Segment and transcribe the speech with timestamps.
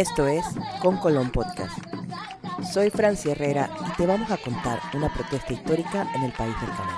[0.00, 0.46] Esto es
[0.80, 1.78] Con Colón Podcast.
[2.72, 6.70] Soy Francia Herrera y te vamos a contar una protesta histórica en el país del
[6.70, 6.96] canal.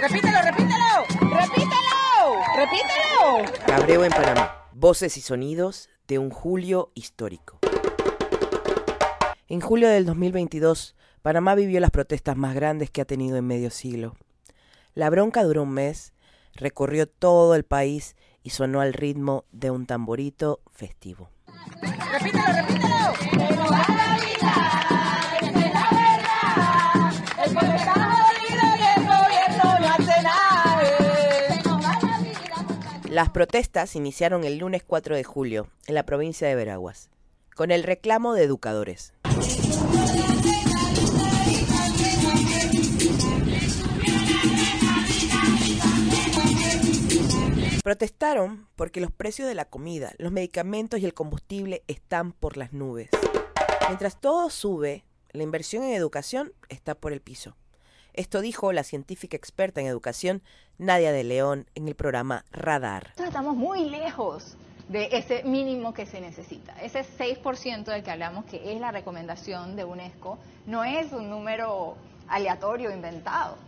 [0.00, 1.92] Repítelo, repítelo, repítelo,
[2.56, 3.66] repítelo.
[3.66, 4.70] Cabreo en Panamá.
[4.72, 7.55] Voces y sonidos de un julio histórico.
[9.48, 13.70] En julio del 2022, Panamá vivió las protestas más grandes que ha tenido en medio
[13.70, 14.16] siglo.
[14.94, 16.14] La bronca duró un mes,
[16.54, 21.30] recorrió todo el país y sonó al ritmo de un tamborito festivo.
[22.12, 22.96] Repítelo, repítelo.
[33.08, 37.10] Las protestas iniciaron el lunes 4 de julio en la provincia de Veraguas,
[37.54, 39.14] con el reclamo de educadores.
[47.86, 52.72] Protestaron porque los precios de la comida, los medicamentos y el combustible están por las
[52.72, 53.10] nubes.
[53.86, 57.54] Mientras todo sube, la inversión en educación está por el piso.
[58.12, 60.42] Esto dijo la científica experta en educación
[60.78, 63.12] Nadia de León en el programa Radar.
[63.24, 64.56] Estamos muy lejos
[64.88, 66.74] de ese mínimo que se necesita.
[66.82, 71.96] Ese 6% del que hablamos, que es la recomendación de UNESCO, no es un número
[72.26, 73.58] aleatorio inventado.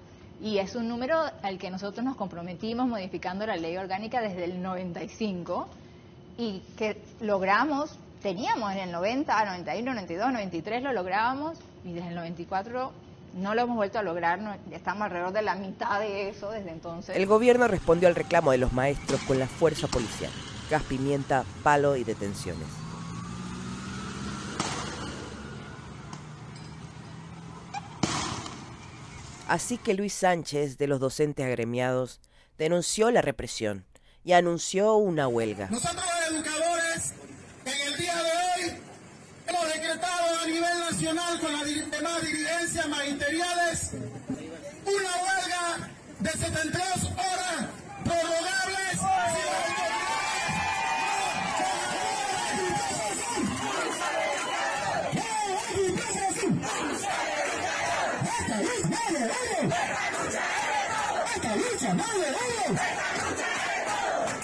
[0.40, 4.62] Y es un número al que nosotros nos comprometimos modificando la ley orgánica desde el
[4.62, 5.66] 95
[6.38, 7.90] y que logramos,
[8.22, 12.92] teníamos en el 90, 91, 92, 93 lo lográbamos y desde el 94
[13.34, 16.70] no lo hemos vuelto a lograr, no- estamos alrededor de la mitad de eso desde
[16.70, 17.16] entonces.
[17.16, 20.30] El gobierno respondió al reclamo de los maestros con la fuerza policial,
[20.70, 22.66] gas pimienta, palo y detenciones.
[29.48, 32.20] Así que Luis Sánchez, de los docentes agremiados,
[32.58, 33.86] denunció la represión
[34.22, 35.68] y anunció una huelga.
[35.70, 37.14] Nosotros los educadores,
[37.64, 38.76] en el día de hoy,
[39.46, 43.92] hemos decretado a nivel nacional con las demás dirigencias magisteriales
[44.84, 47.68] una huelga de 72 horas
[48.04, 48.57] prorrogables.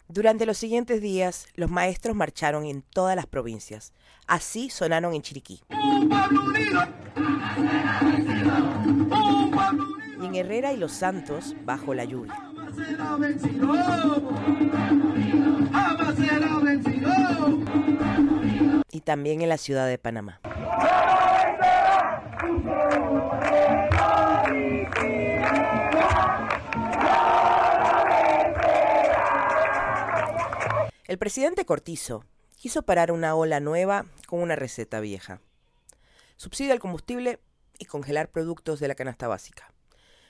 [0.08, 3.92] Durante los siguientes días, los maestros marcharon en todas las provincias.
[4.26, 5.62] Así sonaron en Chiriquí.
[10.20, 12.32] Y en Herrera y Los Santos, bajo la lluvia.
[18.92, 20.40] Y también en la ciudad de Panamá.
[31.14, 32.24] El presidente Cortizo
[32.56, 35.40] quiso parar una ola nueva con una receta vieja.
[36.34, 37.38] Subsidia el combustible
[37.78, 39.72] y congelar productos de la canasta básica,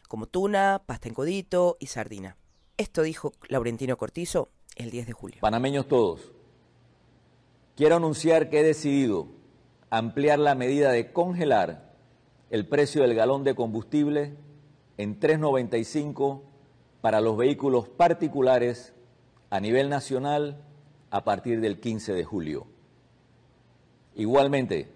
[0.08, 2.36] como tuna, pasta en codito y sardina.
[2.76, 5.38] Esto dijo Laurentino Cortizo el 10 de julio.
[5.40, 6.32] Panameños todos,
[7.76, 9.28] quiero anunciar que he decidido
[9.88, 11.94] ampliar la medida de congelar
[12.50, 14.36] el precio del galón de combustible
[14.98, 16.42] en 3.95
[17.00, 18.92] para los vehículos particulares
[19.48, 20.62] a nivel nacional
[21.14, 22.66] a partir del 15 de julio.
[24.16, 24.90] Igualmente,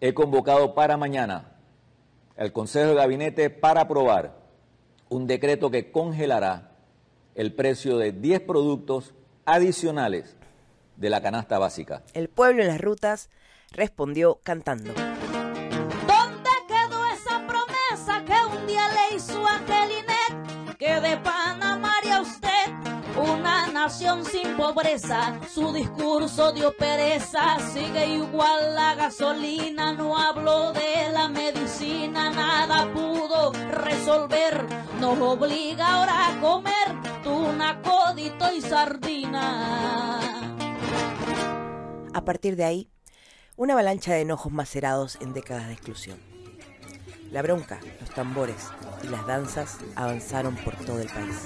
[0.00, 1.56] he convocado para mañana
[2.36, 4.38] el Consejo de Gabinete para aprobar
[5.08, 6.76] un decreto que congelará
[7.34, 9.14] el precio de 10 productos
[9.44, 10.36] adicionales
[10.96, 12.04] de la canasta básica.
[12.14, 13.28] El pueblo en las rutas
[13.72, 14.94] respondió cantando.
[23.82, 25.40] Nación sin pobreza.
[25.52, 29.92] Su discurso dio pereza, sigue igual la gasolina.
[29.92, 34.64] No habló de la medicina, nada pudo resolver.
[35.00, 40.20] Nos obliga ahora a comer tuna, codito y sardina.
[42.14, 42.88] A partir de ahí,
[43.56, 46.20] una avalancha de enojos macerados en décadas de exclusión.
[47.32, 48.68] La bronca, los tambores
[49.02, 51.36] y las danzas avanzaron por todo el país.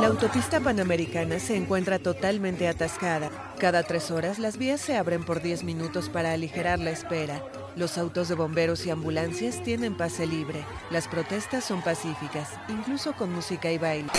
[0.00, 3.30] La autopista panamericana se encuentra totalmente atascada.
[3.58, 7.44] Cada tres horas las vías se abren por 10 minutos para aligerar la espera.
[7.76, 10.64] Los autos de bomberos y ambulancias tienen pase libre.
[10.90, 14.10] Las protestas son pacíficas, incluso con música y baile.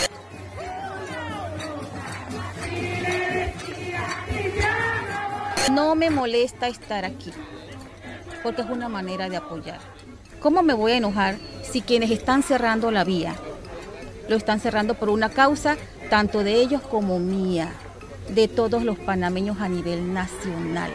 [5.69, 7.31] No me molesta estar aquí,
[8.41, 9.79] porque es una manera de apoyar.
[10.39, 13.35] ¿Cómo me voy a enojar si quienes están cerrando la vía
[14.27, 15.77] lo están cerrando por una causa
[16.09, 17.71] tanto de ellos como mía,
[18.29, 20.91] de todos los panameños a nivel nacional?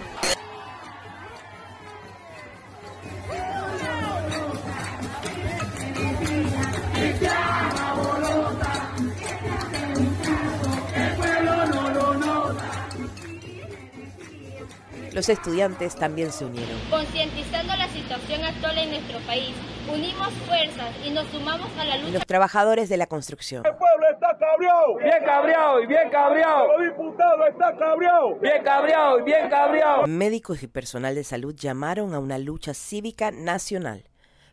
[15.17, 16.79] Los estudiantes también se unieron.
[16.91, 19.55] Concientizando la situación actual en nuestro país,
[19.91, 22.13] unimos fuerzas y nos sumamos a la Y lucha.
[22.13, 23.65] los trabajadores de la construcción.
[23.65, 24.97] El pueblo está cabreado.
[24.99, 26.67] Bien cabreado y bien cabreado.
[26.79, 28.41] Los diputados están cabreados.
[28.43, 30.07] Bien cabreado y bien cabreado.
[30.07, 34.05] Médicos y personal de salud llamaron a una lucha cívica nacional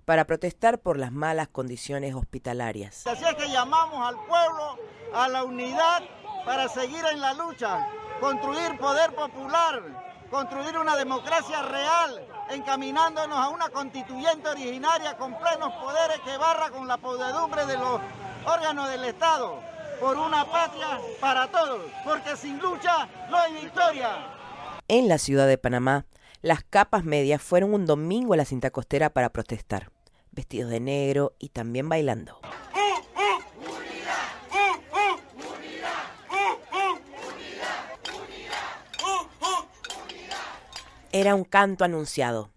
[0.06, 3.06] para protestar por las malas condiciones hospitalarias.
[3.06, 4.78] Así es que llamamos al pueblo
[5.14, 6.04] a la unidad
[6.46, 7.86] para seguir en la lucha,
[8.22, 16.20] construir poder popular, construir una democracia real, encaminándonos a una constituyente originaria con plenos poderes
[16.26, 18.02] que barra con la podedumbre de los
[18.44, 19.62] órganos del Estado,
[20.00, 24.10] por una patria para todos, porque sin lucha no hay victoria.
[24.88, 26.08] En la ciudad de Panamá,
[26.42, 29.92] las capas medias fueron un domingo a la cinta costera para protestar,
[30.32, 32.40] vestidos de negro y también bailando.
[41.16, 42.50] Era un canto anunciado.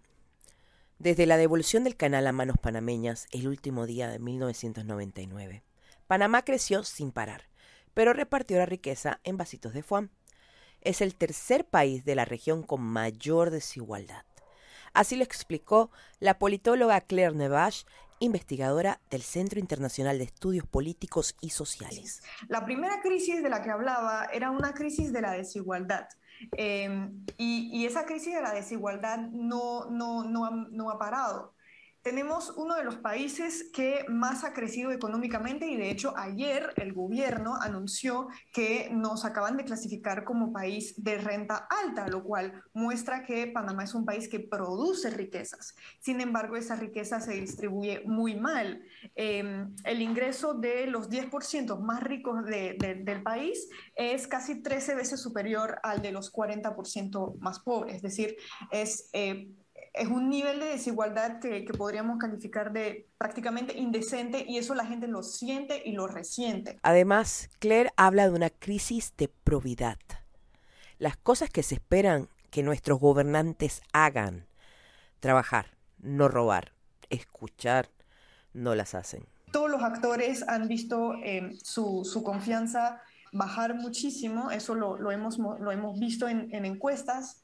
[0.97, 5.61] Desde la devolución del canal a manos panameñas el último día de 1999,
[6.07, 7.43] Panamá creció sin parar,
[7.93, 10.09] pero repartió la riqueza en vasitos de foam.
[10.81, 14.25] Es el tercer país de la región con mayor desigualdad.
[14.91, 17.85] Así lo explicó la politóloga Claire Nevache,
[18.19, 22.21] investigadora del Centro Internacional de Estudios Políticos y Sociales.
[22.47, 26.07] La primera crisis de la que hablaba era una crisis de la desigualdad.
[26.55, 31.55] Eh, y, y, esa crisis de la desigualdad no, no, no, ha, no ha parado.
[32.07, 36.93] Tenemos uno de los países que más ha crecido económicamente y de hecho ayer el
[36.93, 43.25] gobierno anunció que nos acaban de clasificar como país de renta alta, lo cual muestra
[43.25, 45.75] que Panamá es un país que produce riquezas.
[45.99, 48.81] Sin embargo, esa riqueza se distribuye muy mal.
[49.17, 53.67] Eh, el ingreso de los 10% más ricos de, de, del país
[53.97, 58.37] es casi 13 veces superior al de los 40% más pobres, es decir,
[58.71, 59.09] es...
[59.11, 59.51] Eh,
[59.93, 64.85] es un nivel de desigualdad que, que, podríamos calificar de prácticamente indecente y eso la
[64.85, 66.79] gente lo siente y lo resiente.
[66.83, 69.97] Además, Claire habla de una crisis de probidad.
[70.99, 74.47] Las cosas que se esperan que nuestros gobernantes hagan,
[75.19, 76.73] trabajar, no robar,
[77.09, 77.89] escuchar,
[78.53, 79.25] no las hacen.
[79.51, 83.01] Todos los actores han visto eh, su, su, confianza
[83.31, 87.43] bajar muchísimo, eso lo, lo, hemos, lo hemos visto en, en encuestas,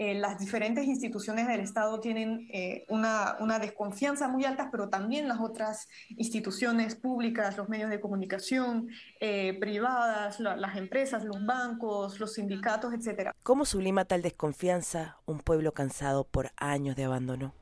[0.00, 5.28] eh, las diferentes instituciones del Estado tienen eh, una, una, desconfianza muy alta, pero también
[5.28, 8.88] las otras instituciones públicas, los medios de comunicación,
[9.20, 13.32] eh, privadas, la, las empresas, los bancos, los sindicatos, etc.
[13.42, 17.52] ¿Cómo sublima tal desconfianza un pueblo cansado por años de abandono?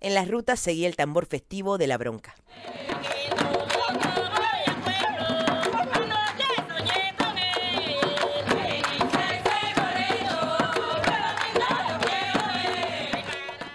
[0.00, 2.34] En las rutas seguía el tambor festivo de la bronca.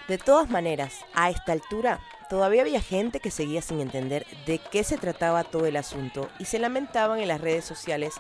[0.08, 4.84] De todas maneras, a esta altura, todavía había gente que seguía sin entender de qué
[4.84, 8.14] se trataba todo el asunto y se lamentaban en las redes sociales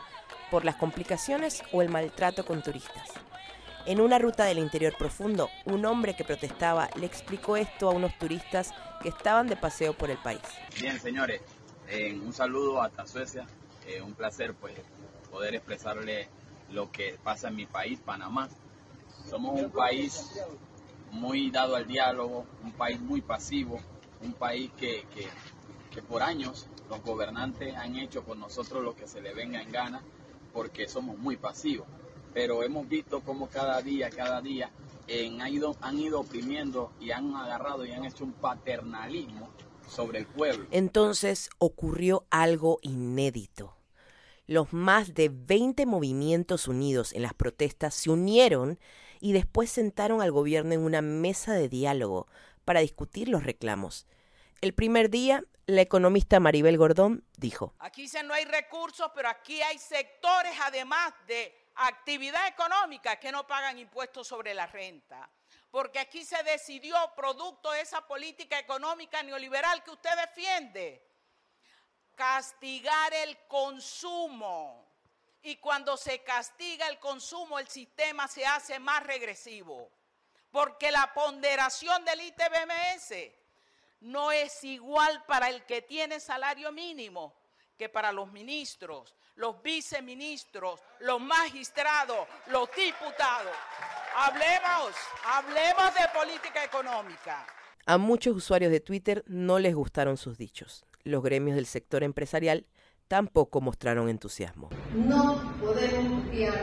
[0.49, 3.11] por las complicaciones o el maltrato con turistas.
[3.85, 8.17] En una ruta del interior profundo, un hombre que protestaba le explicó esto a unos
[8.17, 8.73] turistas
[9.03, 10.41] que estaban de paseo por el país.
[10.81, 11.41] Bien, señores,
[11.87, 13.45] eh, un saludo hasta Suecia.
[13.85, 14.73] Eh, un placer pues
[15.29, 16.29] poder expresarle
[16.71, 18.49] lo que pasa en mi país, Panamá.
[19.29, 20.31] Somos un país
[21.15, 23.79] muy dado al diálogo, un país muy pasivo,
[24.21, 25.27] un país que, que,
[25.91, 29.71] que, por años los gobernantes han hecho con nosotros lo que se le venga en
[29.71, 30.03] gana
[30.53, 31.87] porque somos muy pasivos.
[32.33, 34.69] Pero hemos visto cómo cada día, cada día
[35.07, 39.49] en, han, ido, han ido oprimiendo y han agarrado y han hecho un paternalismo
[39.87, 40.65] sobre el pueblo.
[40.71, 43.77] Entonces ocurrió algo inédito.
[44.47, 48.79] Los más de 20 movimientos unidos en las protestas se unieron
[49.25, 52.27] y después sentaron al gobierno en una mesa de diálogo
[52.63, 54.05] para discutir los reclamos.
[54.61, 57.73] El primer día La economista Maribel Gordón dijo.
[57.79, 63.79] Aquí no hay recursos, pero aquí hay sectores además de actividad económica que no pagan
[63.79, 65.27] impuestos sobre la renta.
[65.71, 71.03] Porque aquí se decidió, producto de esa política económica neoliberal que usted defiende,
[72.13, 74.85] castigar el consumo.
[75.45, 79.91] Y cuando se castiga el consumo, el sistema se hace más regresivo.
[80.49, 83.13] Porque la ponderación del ITBMS
[83.99, 87.35] no es igual para el que tiene salario mínimo
[87.77, 93.55] que para los ministros, los viceministros, los magistrados, los diputados.
[94.15, 97.45] Hablemos, hablemos de política económica.
[97.85, 100.85] A muchos usuarios de Twitter no les gustaron sus dichos.
[101.03, 102.65] Los gremios del sector empresarial
[103.07, 104.69] tampoco mostraron entusiasmo.
[104.93, 106.53] No podemos copiar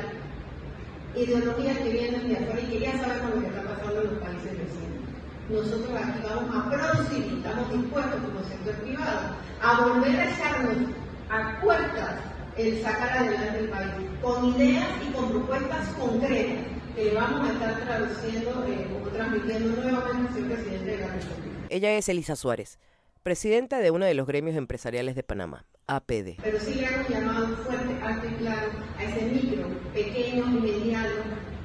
[1.15, 4.19] ideologías que vienen de afuera y que ya sabemos lo que está pasando en los
[4.19, 5.03] países vecinos.
[5.51, 10.89] Nosotros aquí vamos a producir, estamos dispuestos como sector privado a volver a echarnos
[11.29, 12.15] a cuentas
[12.57, 13.91] el sacar adelante el país,
[14.23, 20.39] con ideas y con propuestas concretas que vamos a estar traduciendo eh, o transmitiendo nuevamente
[20.39, 21.67] al presidente de la República.
[21.71, 22.79] Ella es Elisa Suárez,
[23.23, 26.41] presidenta de uno de los gremios empresariales de Panamá, APD.
[26.43, 31.09] Pero sí le hemos llamado fuerte, alto y claro a ese micro, pequeño y mediano,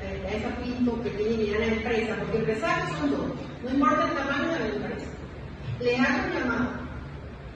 [0.01, 3.27] eh, a esa pinto, pequeña y mediana empresa, porque empresarios son dos,
[3.63, 5.07] no importa el tamaño de la empresa.
[5.79, 6.87] Le hago un llamado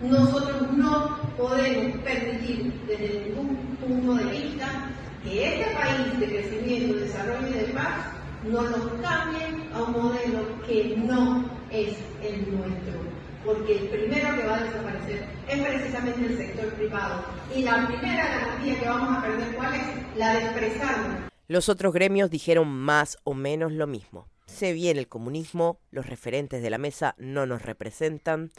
[0.01, 4.89] nosotros no podemos permitir desde ningún punto de vista
[5.24, 8.08] que este país de crecimiento, desarrollo y de paz
[8.50, 13.11] no nos cambie a un modelo que no es el nuestro.
[13.45, 17.25] Porque el primero que va a desaparecer es precisamente el sector privado.
[17.55, 20.17] Y la primera garantía que vamos a perder, ¿cuál es?
[20.17, 21.31] La de expresarnos.
[21.48, 24.27] Los otros gremios dijeron más o menos lo mismo.
[24.45, 28.51] Se viene el comunismo, los referentes de la mesa no nos representan,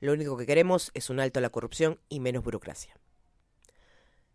[0.00, 2.94] lo único que queremos es un alto a la corrupción y menos burocracia.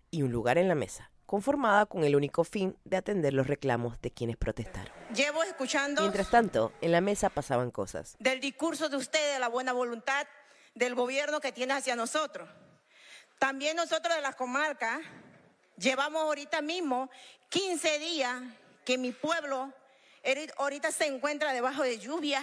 [0.10, 4.02] Y un lugar en la mesa, conformada con el único fin de atender los reclamos
[4.02, 4.94] de quienes protestaron.
[5.16, 6.02] Llevo escuchando...
[6.02, 8.18] Mientras tanto, en la mesa pasaban cosas.
[8.20, 10.28] Del discurso de ustedes, de la buena voluntad
[10.76, 12.50] del gobierno que tiene hacia nosotros.
[13.40, 15.00] También nosotros de las comarcas
[15.78, 17.10] llevamos ahorita mismo
[17.48, 18.42] 15 días
[18.84, 19.72] que mi pueblo
[20.58, 22.42] ahorita se encuentra debajo de lluvia,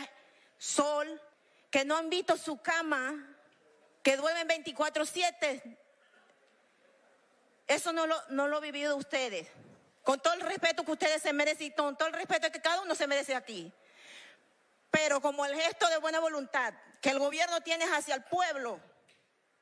[0.56, 1.20] sol,
[1.70, 3.36] que no han visto su cama,
[4.02, 5.76] que duermen 24/7.
[7.68, 9.46] Eso no lo, no lo he vivido ustedes.
[10.02, 12.80] Con todo el respeto que ustedes se merecen y con todo el respeto que cada
[12.80, 13.70] uno se merece aquí.
[14.90, 16.72] Pero como el gesto de buena voluntad
[17.02, 18.80] que el gobierno tiene hacia el pueblo,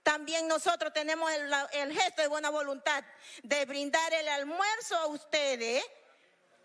[0.05, 3.03] también nosotros tenemos el, el gesto de buena voluntad
[3.43, 5.85] de brindar el almuerzo a ustedes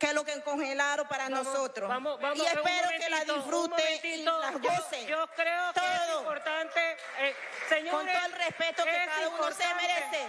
[0.01, 1.91] que es lo que congelaron para nosotros.
[2.33, 5.07] y espero que la disfruten y la gocen.
[5.07, 7.35] Yo, creo que es importante, eh,
[7.69, 10.27] señores, con todo el respeto que cada uno se merece.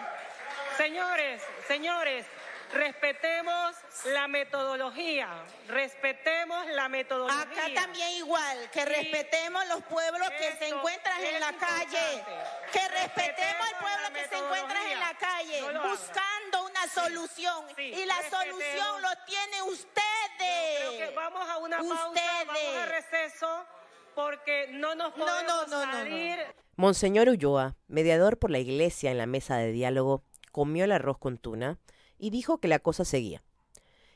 [0.77, 2.27] Señores, señores,
[2.73, 5.29] respetemos la metodología,
[5.69, 7.43] respetemos la metodología.
[7.43, 12.25] Acá también igual, que respetemos los pueblos que se encuentran en la calle,
[12.73, 17.67] que respetemos al pueblo que se encuentra en la calle, buscando una solución.
[17.77, 21.15] y la solución lo tiene ustedes.
[21.15, 23.67] vamos a una pausa, vamos a receso,
[24.15, 26.39] porque no nos podemos salir.
[26.77, 31.39] Monseñor Ulloa, mediador por la iglesia en la mesa de diálogo, comió el arroz con
[31.39, 31.79] tuna
[32.19, 33.43] y dijo que la cosa seguía.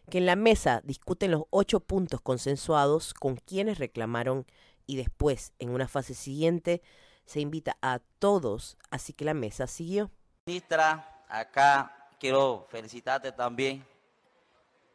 [0.09, 4.47] Que en la mesa discuten los ocho puntos consensuados con quienes reclamaron
[4.87, 6.81] y después, en una fase siguiente,
[7.25, 10.13] se invita a todos, así que la mesa siguió.
[10.47, 13.85] Ministra, acá quiero felicitarte también.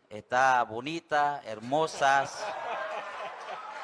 [0.09, 2.41] Está bonita, hermosas.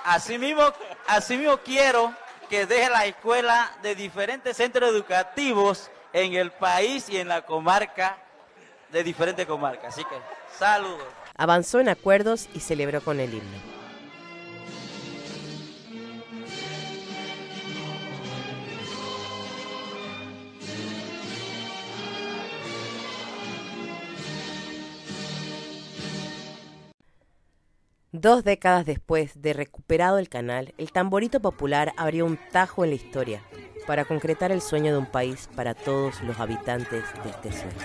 [0.05, 0.63] Asimismo,
[1.07, 2.13] asimismo quiero
[2.49, 5.91] que deje la escuela de diferentes centros educativos
[6.23, 8.17] en el país y en la comarca
[8.91, 9.93] de diferentes comarcas.
[9.93, 10.15] Así que,
[10.57, 11.05] saludos.
[11.35, 13.77] Avanzó en acuerdos y celebró con el himno.
[28.11, 32.95] Dos décadas después de recuperado el canal, el tamborito popular abrió un tajo en la
[32.95, 33.43] historia
[33.87, 37.77] para concretar el sueño de un país para todos los habitantes de este sueño.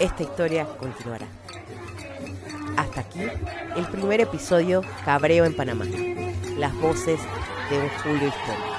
[0.00, 1.26] Esta historia continuará.
[2.78, 3.20] Hasta aquí
[3.76, 5.84] el primer episodio Cabreo en Panamá.
[6.56, 7.20] Las voces
[7.70, 8.69] de un Julio histórico.